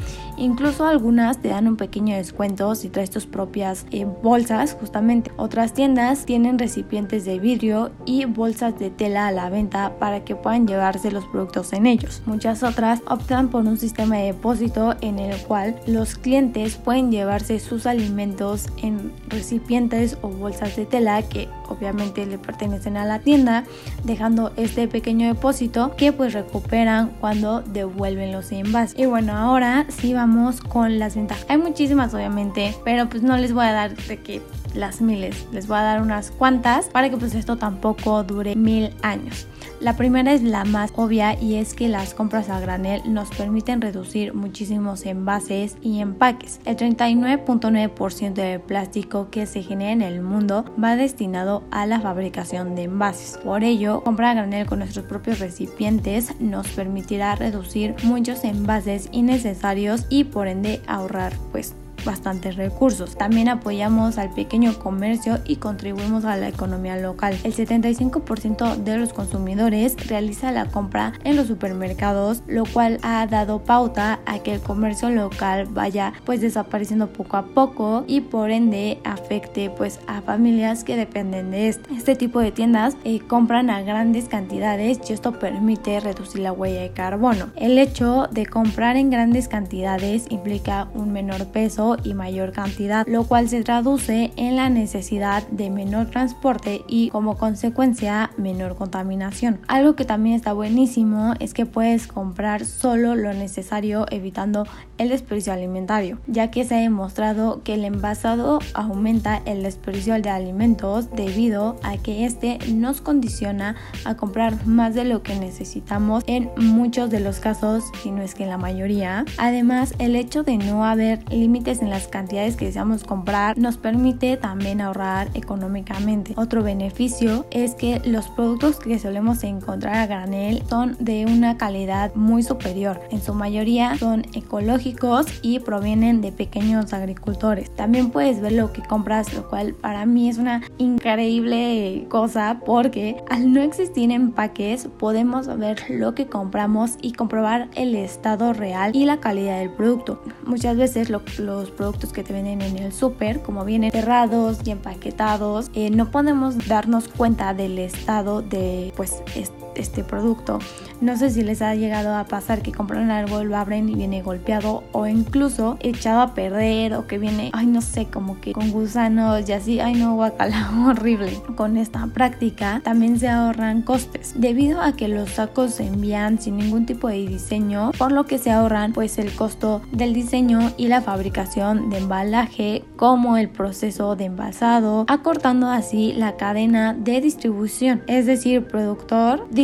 Incluso 0.41 0.87
algunas 0.87 1.37
te 1.37 1.49
dan 1.49 1.67
un 1.67 1.77
pequeño 1.77 2.15
descuento 2.15 2.73
si 2.73 2.89
traes 2.89 3.11
tus 3.11 3.27
propias 3.27 3.85
eh, 3.91 4.07
bolsas, 4.23 4.75
justamente. 4.79 5.31
Otras 5.37 5.73
tiendas 5.73 6.25
tienen 6.25 6.57
recipientes 6.57 7.25
de 7.25 7.37
vidrio 7.37 7.91
y 8.07 8.25
bolsas 8.25 8.79
de 8.79 8.89
tela 8.89 9.27
a 9.27 9.31
la 9.31 9.51
venta 9.51 9.99
para 9.99 10.23
que 10.23 10.35
puedan 10.35 10.65
llevarse 10.65 11.11
los 11.11 11.25
productos 11.25 11.73
en 11.73 11.85
ellos. 11.85 12.23
Muchas 12.25 12.63
otras 12.63 13.03
optan 13.07 13.49
por 13.49 13.65
un 13.65 13.77
sistema 13.77 14.17
de 14.17 14.33
depósito 14.33 14.95
en 15.01 15.19
el 15.19 15.39
cual 15.43 15.75
los 15.85 16.15
clientes 16.15 16.75
pueden 16.75 17.11
llevarse 17.11 17.59
sus 17.59 17.85
alimentos 17.85 18.65
en 18.81 19.13
recipientes 19.27 20.17
o 20.23 20.29
bolsas 20.29 20.75
de 20.75 20.87
tela 20.87 21.21
que 21.21 21.49
obviamente 21.69 22.25
le 22.25 22.39
pertenecen 22.39 22.97
a 22.97 23.05
la 23.05 23.19
tienda, 23.19 23.63
dejando 24.03 24.51
este 24.57 24.87
pequeño 24.87 25.27
depósito 25.27 25.95
que 25.95 26.11
pues 26.11 26.33
recuperan 26.33 27.11
cuando 27.19 27.61
devuelven 27.61 28.31
los 28.31 28.51
envases. 28.51 28.97
Y 28.97 29.05
bueno, 29.05 29.33
ahora 29.33 29.85
sí 29.89 30.15
vamos 30.15 30.30
con 30.67 30.99
las 30.99 31.15
ventajas. 31.15 31.45
Hay 31.49 31.57
muchísimas 31.57 32.13
obviamente, 32.13 32.75
pero 32.85 33.09
pues 33.09 33.23
no 33.23 33.37
les 33.37 33.53
voy 33.53 33.65
a 33.65 33.71
dar 33.71 33.95
de 33.95 34.17
que 34.17 34.41
las 34.73 35.01
miles, 35.01 35.45
les 35.51 35.67
voy 35.67 35.77
a 35.77 35.81
dar 35.81 36.01
unas 36.01 36.31
cuantas 36.31 36.87
para 36.87 37.09
que 37.09 37.17
pues 37.17 37.35
esto 37.35 37.57
tampoco 37.57 38.23
dure 38.23 38.55
mil 38.55 38.91
años. 39.01 39.47
La 39.81 39.97
primera 39.97 40.31
es 40.31 40.43
la 40.43 40.63
más 40.63 40.93
obvia 40.95 41.41
y 41.41 41.55
es 41.55 41.73
que 41.73 41.89
las 41.89 42.13
compras 42.13 42.49
a 42.49 42.59
granel 42.59 43.01
nos 43.11 43.29
permiten 43.29 43.81
reducir 43.81 44.35
muchísimos 44.35 45.07
envases 45.07 45.75
y 45.81 46.01
empaques. 46.01 46.59
El 46.65 46.77
39.9% 46.77 48.33
del 48.33 48.61
plástico 48.61 49.31
que 49.31 49.47
se 49.47 49.63
genera 49.63 49.91
en 49.91 50.03
el 50.03 50.21
mundo 50.21 50.65
va 50.81 50.95
destinado 50.95 51.63
a 51.71 51.87
la 51.87 51.99
fabricación 51.99 52.75
de 52.75 52.83
envases. 52.83 53.39
Por 53.43 53.63
ello, 53.63 54.03
comprar 54.03 54.37
a 54.37 54.41
granel 54.41 54.67
con 54.67 54.77
nuestros 54.77 55.07
propios 55.07 55.39
recipientes 55.39 56.39
nos 56.39 56.67
permitirá 56.67 57.33
reducir 57.33 57.95
muchos 58.03 58.43
envases 58.43 59.09
innecesarios 59.11 60.05
y 60.09 60.25
por 60.25 60.47
ende 60.47 60.83
ahorrar 60.85 61.33
pues 61.51 61.73
bastantes 62.05 62.55
recursos. 62.55 63.15
También 63.15 63.49
apoyamos 63.49 64.17
al 64.17 64.33
pequeño 64.33 64.77
comercio 64.79 65.39
y 65.45 65.57
contribuimos 65.57 66.25
a 66.25 66.37
la 66.37 66.49
economía 66.49 66.97
local. 66.97 67.37
El 67.43 67.53
75% 67.53 68.77
de 68.77 68.97
los 68.97 69.13
consumidores 69.13 69.95
realiza 70.07 70.51
la 70.51 70.65
compra 70.65 71.13
en 71.23 71.35
los 71.35 71.47
supermercados, 71.47 72.43
lo 72.47 72.65
cual 72.65 72.99
ha 73.03 73.25
dado 73.27 73.59
pauta 73.63 74.19
a 74.25 74.39
que 74.39 74.53
el 74.53 74.61
comercio 74.61 75.09
local 75.09 75.67
vaya 75.69 76.13
pues 76.25 76.41
desapareciendo 76.41 77.07
poco 77.07 77.37
a 77.37 77.45
poco 77.45 78.03
y 78.07 78.21
por 78.21 78.51
ende 78.51 78.99
afecte 79.03 79.69
pues 79.69 79.99
a 80.07 80.21
familias 80.21 80.83
que 80.83 80.95
dependen 80.95 81.51
de 81.51 81.69
este, 81.69 81.93
este 81.93 82.15
tipo 82.15 82.39
de 82.39 82.51
tiendas 82.51 82.95
eh, 83.03 83.19
compran 83.19 83.69
a 83.69 83.81
grandes 83.81 84.25
cantidades 84.25 84.99
y 85.09 85.13
esto 85.13 85.39
permite 85.39 85.99
reducir 85.99 86.41
la 86.41 86.51
huella 86.51 86.81
de 86.81 86.91
carbono. 86.91 87.49
El 87.55 87.77
hecho 87.77 88.27
de 88.31 88.45
comprar 88.45 88.95
en 88.95 89.09
grandes 89.09 89.47
cantidades 89.47 90.25
implica 90.29 90.87
un 90.93 91.11
menor 91.11 91.47
peso 91.47 91.90
y 92.03 92.13
mayor 92.13 92.51
cantidad, 92.51 93.05
lo 93.07 93.23
cual 93.25 93.49
se 93.49 93.63
traduce 93.63 94.31
en 94.35 94.55
la 94.55 94.69
necesidad 94.69 95.47
de 95.47 95.69
menor 95.69 96.07
transporte 96.07 96.83
y 96.87 97.09
como 97.09 97.37
consecuencia 97.37 98.31
menor 98.37 98.75
contaminación. 98.75 99.59
Algo 99.67 99.95
que 99.95 100.05
también 100.05 100.35
está 100.35 100.53
buenísimo 100.53 101.33
es 101.39 101.53
que 101.53 101.65
puedes 101.65 102.07
comprar 102.07 102.65
solo 102.65 103.15
lo 103.15 103.33
necesario 103.33 104.05
evitando 104.09 104.65
el 104.97 105.09
desperdicio 105.09 105.53
alimentario, 105.53 106.19
ya 106.27 106.51
que 106.51 106.63
se 106.63 106.75
ha 106.75 106.79
demostrado 106.79 107.63
que 107.63 107.73
el 107.73 107.85
envasado 107.85 108.59
aumenta 108.73 109.41
el 109.45 109.63
desperdicio 109.63 110.21
de 110.21 110.29
alimentos 110.29 111.09
debido 111.11 111.77
a 111.83 111.97
que 111.97 112.25
este 112.25 112.59
nos 112.71 113.01
condiciona 113.01 113.75
a 114.05 114.15
comprar 114.15 114.65
más 114.67 114.93
de 114.93 115.05
lo 115.05 115.23
que 115.23 115.35
necesitamos 115.35 116.23
en 116.27 116.49
muchos 116.57 117.09
de 117.09 117.19
los 117.19 117.39
casos, 117.39 117.85
si 118.01 118.11
no 118.11 118.21
es 118.21 118.35
que 118.35 118.43
en 118.43 118.49
la 118.49 118.57
mayoría. 118.57 119.25
Además, 119.37 119.93
el 119.99 120.15
hecho 120.15 120.43
de 120.43 120.57
no 120.57 120.85
haber 120.85 121.23
límites 121.31 121.80
en 121.81 121.89
las 121.89 122.07
cantidades 122.07 122.55
que 122.55 122.65
deseamos 122.65 123.03
comprar 123.03 123.57
nos 123.57 123.77
permite 123.77 124.37
también 124.37 124.81
ahorrar 124.81 125.29
económicamente. 125.33 126.33
Otro 126.37 126.63
beneficio 126.63 127.45
es 127.51 127.75
que 127.75 128.01
los 128.05 128.27
productos 128.29 128.79
que 128.79 128.99
solemos 128.99 129.43
encontrar 129.43 129.95
a 129.95 130.07
granel 130.07 130.63
son 130.69 130.95
de 130.99 131.25
una 131.25 131.57
calidad 131.57 132.13
muy 132.15 132.43
superior. 132.43 132.99
En 133.11 133.21
su 133.21 133.33
mayoría 133.33 133.97
son 133.97 134.25
ecológicos 134.33 135.25
y 135.41 135.59
provienen 135.59 136.21
de 136.21 136.31
pequeños 136.31 136.93
agricultores. 136.93 137.73
También 137.75 138.11
puedes 138.11 138.41
ver 138.41 138.53
lo 138.53 138.71
que 138.73 138.81
compras, 138.81 139.33
lo 139.33 139.47
cual 139.49 139.73
para 139.73 140.05
mí 140.05 140.29
es 140.29 140.37
una 140.37 140.61
increíble 140.77 142.05
cosa 142.09 142.61
porque 142.65 143.23
al 143.29 143.53
no 143.53 143.61
existir 143.61 144.11
empaques 144.11 144.87
podemos 144.99 145.47
ver 145.57 145.83
lo 145.89 146.15
que 146.15 146.27
compramos 146.27 146.97
y 147.01 147.13
comprobar 147.13 147.69
el 147.75 147.95
estado 147.95 148.53
real 148.53 148.95
y 148.95 149.05
la 149.05 149.19
calidad 149.19 149.59
del 149.59 149.71
producto. 149.71 150.21
Muchas 150.45 150.77
veces 150.77 151.09
los 151.09 151.70
productos 151.71 152.13
que 152.13 152.23
te 152.23 152.33
venden 152.33 152.61
en 152.61 152.77
el 152.77 152.93
súper, 152.93 153.41
como 153.41 153.65
vienen 153.65 153.91
cerrados 153.91 154.59
y 154.65 154.71
empaquetados, 154.71 155.71
eh, 155.73 155.89
no 155.89 156.11
podemos 156.11 156.67
darnos 156.67 157.07
cuenta 157.07 157.53
del 157.53 157.79
estado 157.79 158.41
de 158.41 158.93
pues 158.95 159.21
este 159.35 159.60
producto. 160.07 160.59
No 161.01 161.17
sé 161.17 161.31
si 161.31 161.41
les 161.41 161.61
ha 161.61 161.73
llegado 161.73 162.15
a 162.15 162.25
pasar 162.25 162.61
que 162.61 162.71
compran 162.71 163.09
algo, 163.09 163.43
lo 163.43 163.57
abren 163.57 163.89
y 163.89 163.95
viene 163.95 164.21
golpeado 164.21 164.83
o 164.91 165.07
incluso 165.07 165.77
echado 165.79 166.21
a 166.21 166.33
perder 166.33 166.93
o 166.93 167.07
que 167.07 167.17
viene, 167.17 167.49
ay 167.53 167.65
no 167.65 167.81
sé, 167.81 168.05
como 168.05 168.39
que 168.39 168.53
con 168.53 168.71
gusanos 168.71 169.49
y 169.49 169.53
así, 169.53 169.79
ay 169.79 169.95
no, 169.95 170.13
guacala, 170.13 170.69
horrible. 170.87 171.33
Con 171.55 171.77
esta 171.77 172.05
práctica 172.07 172.81
también 172.83 173.19
se 173.19 173.29
ahorran 173.29 173.81
costes 173.81 174.33
debido 174.35 174.81
a 174.81 174.93
que 174.93 175.07
los 175.07 175.31
sacos 175.31 175.73
se 175.73 175.87
envían 175.87 176.39
sin 176.39 176.57
ningún 176.57 176.85
tipo 176.85 177.07
de 177.07 177.25
diseño, 177.27 177.91
por 177.97 178.11
lo 178.11 178.25
que 178.25 178.37
se 178.37 178.51
ahorran 178.51 178.93
pues 178.93 179.17
el 179.17 179.33
costo 179.33 179.81
del 179.91 180.13
diseño 180.13 180.71
y 180.77 180.87
la 180.87 181.01
fabricación 181.01 181.89
de 181.89 181.97
embalaje 181.97 182.83
como 182.95 183.37
el 183.37 183.49
proceso 183.49 184.15
de 184.15 184.25
envasado, 184.25 185.05
acortando 185.07 185.67
así 185.67 186.13
la 186.13 186.37
cadena 186.37 186.93
de 186.93 187.21
distribución, 187.21 188.03
es 188.05 188.27
decir, 188.27 188.67
productor, 188.67 189.47
distribuidor 189.49 189.60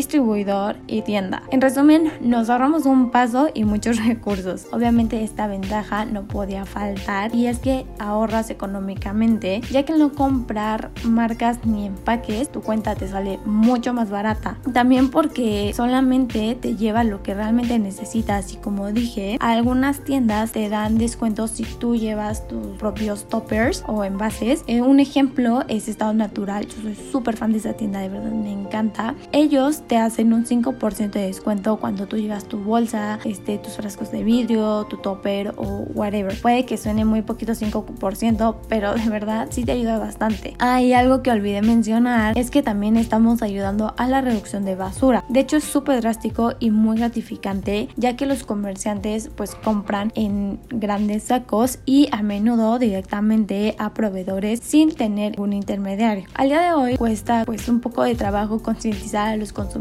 y 0.88 1.02
tienda. 1.02 1.42
En 1.52 1.62
resumen, 1.62 2.12
nos 2.22 2.50
ahorramos 2.50 2.86
un 2.86 3.10
paso 3.10 3.50
y 3.54 3.64
muchos 3.64 3.98
recursos. 4.06 4.68
Obviamente 4.72 5.24
esta 5.24 5.48
ventaja 5.48 6.06
no 6.06 6.28
podía 6.28 6.66
faltar 6.66 7.34
y 7.34 7.48
es 7.48 7.60
que 7.60 7.86
ahorras 8.00 8.50
económicamente, 8.50 9.62
ya 9.72 9.84
que 9.84 9.94
al 9.94 10.00
no 10.00 10.12
comprar 10.14 10.92
marcas 11.04 11.66
ni 11.66 11.88
empaques, 11.88 12.52
tu 12.52 12.62
cuenta 12.62 12.96
te 12.96 13.08
sale 13.08 13.40
mucho 13.46 13.94
más 13.94 14.10
barata. 14.10 14.58
También 14.74 15.10
porque 15.10 15.72
solamente 15.76 16.56
te 16.56 16.76
lleva 16.76 17.04
lo 17.04 17.24
que 17.24 17.34
realmente 17.34 17.80
necesitas 17.80 18.54
y 18.54 18.58
como 18.58 18.92
dije, 18.92 19.38
algunas 19.40 20.04
tiendas 20.04 20.52
te 20.52 20.70
dan 20.70 20.98
descuentos 20.98 21.52
si 21.52 21.64
tú 21.64 21.96
llevas 21.96 22.48
tus 22.48 22.78
propios 22.78 23.28
toppers 23.28 23.84
o 23.88 24.04
envases. 24.04 24.64
Eh, 24.68 24.82
un 24.82 25.00
ejemplo 25.00 25.64
es 25.68 25.88
Estado 25.88 26.14
Natural. 26.14 26.68
Yo 26.68 26.82
soy 26.82 26.96
súper 27.12 27.36
fan 27.36 27.52
de 27.52 27.60
esa 27.60 27.74
tienda, 27.74 28.00
de 28.00 28.10
verdad 28.10 28.32
me 28.32 28.52
encanta. 28.52 29.16
Ellos 29.32 29.87
te 29.88 29.98
hacen 29.98 30.34
un 30.34 30.46
5% 30.46 31.12
de 31.12 31.28
descuento 31.28 31.78
cuando 31.78 32.08
tú 32.08 32.18
llevas 32.18 32.46
tu 32.46 32.60
bolsa, 32.60 33.20
este, 33.24 33.58
tus 33.58 33.74
frascos 33.74 34.12
de 34.12 34.24
vidrio, 34.24 34.86
tu 34.86 34.98
topper 34.98 35.54
o 35.58 35.86
whatever. 35.94 36.40
Puede 36.42 36.66
que 36.66 36.78
suene 36.78 37.06
muy 37.06 37.22
poquito 37.22 37.54
5%, 37.54 38.56
pero 38.68 38.94
de 38.94 39.10
verdad 39.10 39.48
sí 39.50 39.64
te 39.64 39.72
ayuda 39.72 39.98
bastante. 39.98 40.56
Ah, 40.60 40.82
y 40.82 40.94
algo 40.94 41.24
que 41.24 41.32
olvidé 41.32 41.62
mencionar 41.62 42.38
es 42.38 42.52
que 42.52 42.62
también 42.62 42.98
estamos 42.98 43.42
ayudando 43.42 43.94
a 43.98 44.08
la 44.08 44.22
reducción 44.22 44.66
de 44.66 44.76
basura. 44.76 45.24
De 45.30 45.40
hecho 45.40 45.58
es 45.58 45.64
súper 45.64 46.02
drástico 46.02 46.54
y 46.60 46.72
muy 46.72 46.98
gratificante 46.98 47.90
ya 47.96 48.16
que 48.16 48.26
los 48.26 48.44
comerciantes 48.44 49.30
pues 49.36 49.56
compran 49.56 50.12
en 50.16 50.60
grandes 50.70 51.24
sacos 51.24 51.80
y 51.86 52.10
a 52.12 52.22
menudo 52.22 52.80
directamente 52.80 53.76
a 53.80 53.94
proveedores 53.94 54.60
sin 54.60 54.94
tener 54.94 55.40
un 55.40 55.54
intermediario. 55.54 56.28
Al 56.34 56.50
día 56.50 56.62
de 56.62 56.74
hoy 56.74 56.98
cuesta 56.98 57.44
pues 57.46 57.70
un 57.70 57.80
poco 57.80 58.04
de 58.04 58.16
trabajo 58.16 58.62
concientizar 58.62 59.30
a 59.30 59.38
los 59.38 59.54
consumidores 59.54 59.77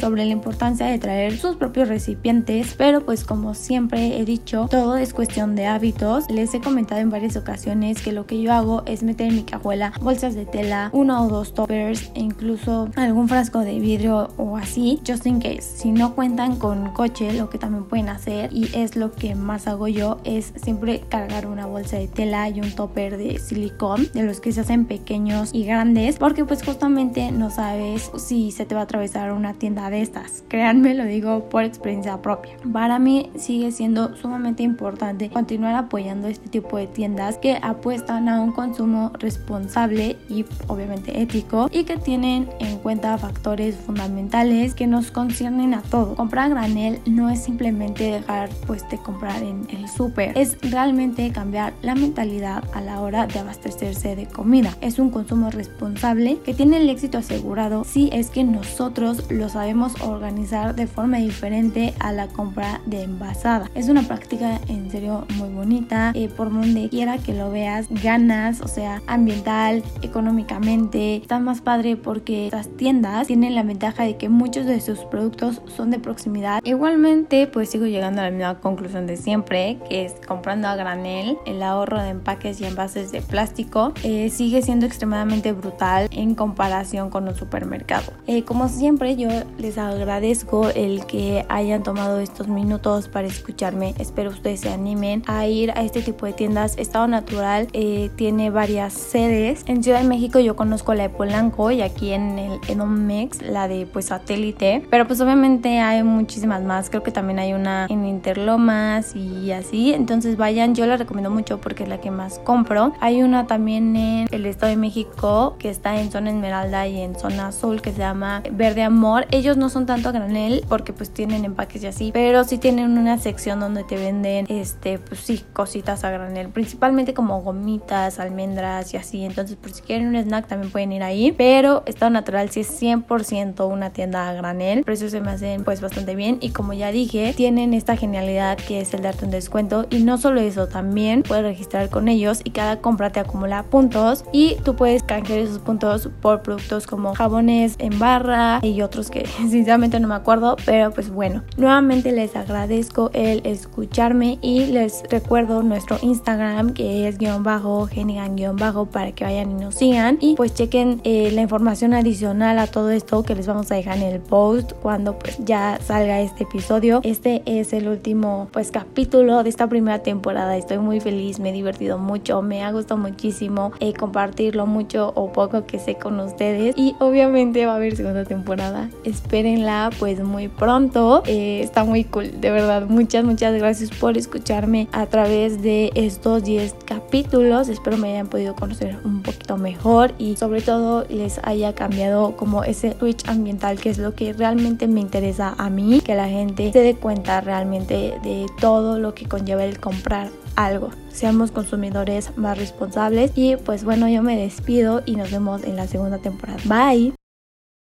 sobre 0.00 0.24
la 0.24 0.32
importancia 0.32 0.86
de 0.86 0.98
traer 0.98 1.38
sus 1.38 1.56
propios 1.56 1.88
recipientes, 1.88 2.74
pero 2.76 3.04
pues 3.04 3.24
como 3.24 3.54
siempre 3.54 4.18
he 4.18 4.24
dicho, 4.24 4.66
todo 4.70 4.96
es 4.96 5.14
cuestión 5.14 5.56
de 5.56 5.66
hábitos. 5.66 6.30
Les 6.30 6.52
he 6.54 6.60
comentado 6.60 7.00
en 7.00 7.10
varias 7.10 7.36
ocasiones 7.36 8.02
que 8.02 8.12
lo 8.12 8.26
que 8.26 8.40
yo 8.40 8.52
hago 8.52 8.82
es 8.86 9.02
meter 9.02 9.28
en 9.28 9.36
mi 9.36 9.42
cajuela 9.42 9.92
bolsas 10.00 10.34
de 10.34 10.44
tela, 10.44 10.90
uno 10.92 11.24
o 11.24 11.28
dos 11.28 11.54
toppers 11.54 12.10
e 12.14 12.20
incluso 12.20 12.88
algún 12.96 13.28
frasco 13.28 13.60
de 13.60 13.78
vidrio 13.78 14.28
o 14.36 14.56
así, 14.56 15.00
just 15.06 15.26
in 15.26 15.40
case. 15.40 15.62
Si 15.62 15.92
no 15.92 16.14
cuentan 16.14 16.56
con 16.56 16.92
coche, 16.92 17.32
lo 17.32 17.48
que 17.48 17.58
también 17.58 17.84
pueden 17.84 18.08
hacer 18.08 18.52
y 18.52 18.68
es 18.74 18.96
lo 18.96 19.12
que 19.12 19.34
más 19.34 19.66
hago 19.66 19.88
yo 19.88 20.18
es 20.24 20.52
siempre 20.62 21.00
cargar 21.08 21.46
una 21.46 21.66
bolsa 21.66 21.96
de 21.96 22.08
tela 22.08 22.48
y 22.48 22.60
un 22.60 22.72
topper 22.72 23.16
de 23.16 23.38
silicón, 23.38 24.08
de 24.12 24.22
los 24.22 24.40
que 24.40 24.52
se 24.52 24.60
hacen 24.60 24.84
pequeños 24.84 25.50
y 25.52 25.64
grandes, 25.64 26.16
porque 26.16 26.44
pues 26.44 26.62
justamente 26.62 27.32
no 27.32 27.50
sabes 27.50 28.10
si 28.18 28.52
se 28.52 28.66
te 28.66 28.74
va 28.74 28.82
a 28.82 28.84
atravesar 28.84 29.32
una 29.38 29.54
tienda 29.54 29.88
de 29.88 30.02
estas. 30.02 30.44
Créanme, 30.48 30.94
lo 30.94 31.04
digo 31.04 31.48
por 31.48 31.64
experiencia 31.64 32.20
propia. 32.20 32.52
Para 32.72 32.98
mí 32.98 33.30
sigue 33.38 33.72
siendo 33.72 34.16
sumamente 34.16 34.62
importante 34.62 35.30
continuar 35.30 35.74
apoyando 35.74 36.28
este 36.28 36.48
tipo 36.48 36.76
de 36.76 36.86
tiendas 36.86 37.38
que 37.38 37.58
apuestan 37.62 38.28
a 38.28 38.40
un 38.40 38.52
consumo 38.52 39.12
responsable 39.18 40.16
y 40.28 40.44
obviamente 40.66 41.22
ético 41.22 41.68
y 41.72 41.84
que 41.84 41.96
tienen 41.96 42.48
en 42.60 42.78
cuenta 42.78 43.16
factores 43.18 43.76
fundamentales 43.76 44.74
que 44.74 44.86
nos 44.86 45.10
conciernen 45.10 45.74
a 45.74 45.82
todos. 45.82 46.16
Comprar 46.16 46.50
granel 46.50 47.00
no 47.06 47.30
es 47.30 47.42
simplemente 47.42 48.10
dejar 48.10 48.50
pues 48.66 48.88
de 48.90 48.98
comprar 48.98 49.42
en 49.42 49.66
el 49.70 49.88
súper, 49.88 50.36
es 50.36 50.58
realmente 50.62 51.30
cambiar 51.30 51.72
la 51.82 51.94
mentalidad 51.94 52.64
a 52.74 52.80
la 52.80 53.00
hora 53.00 53.26
de 53.26 53.38
abastecerse 53.38 54.16
de 54.16 54.26
comida. 54.26 54.76
Es 54.80 54.98
un 54.98 55.10
consumo 55.10 55.50
responsable 55.50 56.38
que 56.44 56.54
tiene 56.54 56.78
el 56.78 56.88
éxito 56.88 57.18
asegurado 57.18 57.84
si 57.84 58.10
es 58.12 58.30
que 58.30 58.44
nosotros 58.44 59.27
lo 59.30 59.48
sabemos 59.48 60.00
organizar 60.00 60.74
de 60.74 60.86
forma 60.86 61.18
diferente 61.18 61.94
a 62.00 62.12
la 62.12 62.28
compra 62.28 62.80
de 62.86 63.02
envasada. 63.02 63.70
Es 63.74 63.88
una 63.88 64.02
práctica 64.02 64.60
en 64.68 64.90
serio 64.90 65.26
muy 65.36 65.48
bonita, 65.50 66.12
eh, 66.14 66.28
por 66.28 66.52
donde 66.52 66.88
quiera 66.88 67.18
que 67.18 67.34
lo 67.34 67.50
veas, 67.50 67.86
ganas, 67.88 68.60
o 68.60 68.68
sea, 68.68 69.02
ambiental, 69.06 69.82
económicamente, 70.02 71.16
está 71.16 71.38
más 71.38 71.60
padre 71.60 71.96
porque 71.96 72.48
las 72.52 72.68
tiendas 72.76 73.26
tienen 73.26 73.54
la 73.54 73.62
ventaja 73.62 74.04
de 74.04 74.16
que 74.16 74.28
muchos 74.28 74.66
de 74.66 74.80
sus 74.80 75.00
productos 75.00 75.62
son 75.66 75.90
de 75.90 75.98
proximidad. 75.98 76.60
Igualmente, 76.64 77.46
pues 77.46 77.70
sigo 77.70 77.86
llegando 77.86 78.20
a 78.20 78.24
la 78.24 78.30
misma 78.30 78.60
conclusión 78.60 79.06
de 79.06 79.16
siempre, 79.16 79.78
que 79.88 80.04
es 80.04 80.14
comprando 80.26 80.68
a 80.68 80.76
granel, 80.76 81.36
el 81.46 81.62
ahorro 81.62 82.02
de 82.02 82.10
empaques 82.10 82.60
y 82.60 82.64
envases 82.64 83.12
de 83.12 83.22
plástico 83.22 83.92
eh, 84.02 84.30
sigue 84.30 84.62
siendo 84.62 84.86
extremadamente 84.86 85.52
brutal 85.52 86.08
en 86.10 86.34
comparación 86.34 87.10
con 87.10 87.28
un 87.28 87.34
supermercado. 87.34 88.12
Eh, 88.26 88.44
como 88.44 88.68
siempre, 88.68 89.16
yo 89.18 89.28
les 89.58 89.76
agradezco 89.78 90.68
el 90.70 91.04
que 91.06 91.44
hayan 91.48 91.82
tomado 91.82 92.20
estos 92.20 92.46
minutos 92.46 93.08
para 93.08 93.26
escucharme. 93.26 93.94
Espero 93.98 94.30
ustedes 94.30 94.60
se 94.60 94.70
animen 94.70 95.24
a 95.26 95.46
ir 95.46 95.72
a 95.72 95.82
este 95.82 96.02
tipo 96.02 96.24
de 96.24 96.32
tiendas. 96.32 96.78
Estado 96.78 97.08
Natural 97.08 97.66
eh, 97.72 98.10
tiene 98.16 98.50
varias 98.50 98.92
sedes. 98.92 99.64
En 99.66 99.82
Ciudad 99.82 100.00
de 100.00 100.08
México 100.08 100.38
yo 100.38 100.54
conozco 100.54 100.94
la 100.94 101.04
de 101.04 101.10
Polanco 101.10 101.70
y 101.70 101.82
aquí 101.82 102.12
en 102.12 102.38
el 102.38 102.60
Edomex 102.68 103.42
la 103.42 103.66
de 103.66 103.86
pues 103.86 104.06
satélite. 104.06 104.86
Pero 104.88 105.06
pues 105.06 105.20
obviamente 105.20 105.80
hay 105.80 106.02
muchísimas 106.04 106.62
más. 106.62 106.88
Creo 106.88 107.02
que 107.02 107.10
también 107.10 107.40
hay 107.40 107.54
una 107.54 107.86
en 107.88 108.06
Interlomas 108.06 109.16
y 109.16 109.50
así. 109.50 109.92
Entonces 109.92 110.36
vayan, 110.36 110.74
yo 110.74 110.86
la 110.86 110.96
recomiendo 110.96 111.30
mucho 111.30 111.60
porque 111.60 111.82
es 111.82 111.88
la 111.88 112.00
que 112.00 112.10
más 112.10 112.38
compro. 112.38 112.92
Hay 113.00 113.22
una 113.22 113.46
también 113.46 113.96
en 113.96 114.28
el 114.30 114.46
Estado 114.46 114.70
de 114.70 114.76
México 114.76 115.56
que 115.58 115.70
está 115.70 116.00
en 116.00 116.12
zona 116.12 116.30
Esmeralda 116.30 116.86
y 116.86 117.00
en 117.00 117.18
zona 117.18 117.48
azul 117.48 117.82
que 117.82 117.92
se 117.92 117.98
llama 117.98 118.42
Verde 118.52 118.84
Amor. 118.84 119.07
Ellos 119.30 119.56
no 119.56 119.68
son 119.68 119.86
tanto 119.86 120.08
a 120.08 120.12
granel 120.12 120.64
porque 120.68 120.92
pues 120.92 121.10
tienen 121.10 121.44
empaques 121.44 121.82
y 121.82 121.86
así, 121.86 122.10
pero 122.12 122.44
sí 122.44 122.58
tienen 122.58 122.96
una 122.98 123.18
sección 123.18 123.60
donde 123.60 123.84
te 123.84 123.96
venden 123.96 124.46
este 124.48 124.98
pues 124.98 125.20
sí 125.20 125.44
cositas 125.52 126.04
a 126.04 126.10
granel, 126.10 126.48
principalmente 126.48 127.14
como 127.14 127.40
gomitas, 127.42 128.18
almendras 128.18 128.92
y 128.94 128.96
así. 128.96 129.24
Entonces 129.24 129.56
por 129.56 129.72
si 129.72 129.82
quieren 129.82 130.08
un 130.08 130.16
snack 130.16 130.46
también 130.46 130.72
pueden 130.72 130.92
ir 130.92 131.02
ahí, 131.02 131.32
pero 131.32 131.82
Estado 131.86 132.10
Natural 132.10 132.50
sí 132.50 132.60
es 132.60 132.82
100% 132.82 133.68
una 133.68 133.90
tienda 133.90 134.28
a 134.28 134.32
granel. 134.34 134.84
Precios 134.84 135.12
se 135.12 135.20
me 135.20 135.30
hacen 135.30 135.64
pues 135.64 135.80
bastante 135.80 136.14
bien 136.14 136.38
y 136.40 136.50
como 136.50 136.72
ya 136.72 136.90
dije, 136.90 137.32
tienen 137.36 137.74
esta 137.74 137.96
genialidad 137.96 138.58
que 138.58 138.80
es 138.80 138.92
el 138.94 139.02
darte 139.02 139.24
un 139.24 139.30
descuento 139.30 139.86
y 139.90 140.02
no 140.02 140.18
solo 140.18 140.40
eso, 140.40 140.68
también 140.68 141.22
puedes 141.22 141.44
registrar 141.44 141.88
con 141.88 142.08
ellos 142.08 142.40
y 142.44 142.50
cada 142.50 142.80
compra 142.80 143.10
te 143.10 143.20
acumula 143.20 143.62
puntos 143.62 144.24
y 144.32 144.56
tú 144.64 144.76
puedes 144.76 145.02
canjear 145.02 145.38
esos 145.40 145.58
puntos 145.58 146.08
por 146.20 146.42
productos 146.42 146.86
como 146.86 147.14
jabones 147.14 147.76
en 147.78 147.98
barra 147.98 148.60
y 148.62 148.82
otros 148.82 148.97
que 149.06 149.26
sinceramente 149.48 150.00
no 150.00 150.08
me 150.08 150.14
acuerdo, 150.14 150.56
pero 150.66 150.90
pues 150.90 151.10
bueno, 151.10 151.42
nuevamente 151.56 152.12
les 152.12 152.34
agradezco 152.34 153.10
el 153.14 153.46
escucharme 153.46 154.38
y 154.42 154.66
les 154.66 155.04
recuerdo 155.10 155.62
nuestro 155.62 155.98
Instagram 156.02 156.74
que 156.74 157.06
es 157.06 157.18
guion 157.18 157.42
bajo, 157.44 157.86
genigan 157.86 158.36
guion 158.36 158.56
bajo 158.56 158.86
para 158.86 159.12
que 159.12 159.24
vayan 159.24 159.52
y 159.52 159.54
nos 159.54 159.76
sigan 159.76 160.18
y 160.20 160.34
pues 160.34 160.54
chequen 160.54 161.00
eh, 161.04 161.30
la 161.32 161.42
información 161.42 161.94
adicional 161.94 162.58
a 162.58 162.66
todo 162.66 162.90
esto 162.90 163.22
que 163.22 163.34
les 163.34 163.46
vamos 163.46 163.70
a 163.70 163.76
dejar 163.76 163.98
en 163.98 164.04
el 164.04 164.20
post 164.20 164.72
cuando 164.82 165.18
pues 165.18 165.38
ya 165.44 165.78
salga 165.84 166.20
este 166.20 166.44
episodio. 166.44 167.00
Este 167.04 167.42
es 167.46 167.72
el 167.72 167.88
último 167.88 168.48
pues 168.52 168.70
capítulo 168.70 169.42
de 169.42 169.50
esta 169.50 169.68
primera 169.68 170.00
temporada. 170.02 170.56
Estoy 170.56 170.78
muy 170.78 171.00
feliz, 171.00 171.38
me 171.40 171.50
he 171.50 171.52
divertido 171.52 171.98
mucho, 171.98 172.42
me 172.42 172.64
ha 172.64 172.72
gustado 172.72 173.00
muchísimo 173.00 173.72
eh, 173.80 173.92
compartirlo 173.92 174.66
mucho 174.66 175.12
o 175.14 175.32
poco 175.32 175.66
que 175.66 175.78
sé 175.78 175.96
con 175.96 176.18
ustedes 176.20 176.74
y 176.76 176.94
obviamente 176.98 177.66
va 177.66 177.72
a 177.72 177.76
haber 177.76 177.96
segunda 177.96 178.24
temporada. 178.24 178.77
Espérenla 179.04 179.90
pues 179.98 180.22
muy 180.22 180.48
pronto. 180.48 181.22
Eh, 181.26 181.60
está 181.62 181.84
muy 181.84 182.04
cool, 182.04 182.40
de 182.40 182.50
verdad. 182.50 182.86
Muchas, 182.88 183.24
muchas 183.24 183.54
gracias 183.54 183.90
por 183.90 184.16
escucharme 184.16 184.88
a 184.92 185.06
través 185.06 185.62
de 185.62 185.90
estos 185.94 186.44
10 186.44 186.74
capítulos. 186.84 187.68
Espero 187.68 187.96
me 187.96 188.10
hayan 188.10 188.28
podido 188.28 188.54
conocer 188.54 188.98
un 189.04 189.22
poquito 189.22 189.56
mejor 189.56 190.12
y 190.18 190.36
sobre 190.36 190.60
todo 190.60 191.04
les 191.08 191.40
haya 191.42 191.74
cambiado 191.74 192.36
como 192.36 192.64
ese 192.64 192.96
switch 192.98 193.28
ambiental 193.28 193.78
que 193.78 193.90
es 193.90 193.98
lo 193.98 194.14
que 194.14 194.32
realmente 194.32 194.86
me 194.86 195.00
interesa 195.00 195.54
a 195.58 195.70
mí. 195.70 196.00
Que 196.00 196.14
la 196.14 196.28
gente 196.28 196.72
se 196.72 196.80
dé 196.80 196.94
cuenta 196.94 197.40
realmente 197.40 198.14
de 198.22 198.46
todo 198.60 198.98
lo 198.98 199.14
que 199.14 199.26
conlleva 199.26 199.64
el 199.64 199.78
comprar 199.80 200.28
algo. 200.58 200.90
Seamos 201.10 201.50
consumidores 201.50 202.36
más 202.36 202.58
responsables. 202.58 203.32
Y 203.34 203.56
pues 203.56 203.84
bueno, 203.84 204.08
yo 204.08 204.22
me 204.22 204.36
despido 204.36 205.02
y 205.06 205.16
nos 205.16 205.30
vemos 205.30 205.64
en 205.64 205.76
la 205.76 205.86
segunda 205.86 206.18
temporada. 206.18 206.58
Bye. 206.64 207.17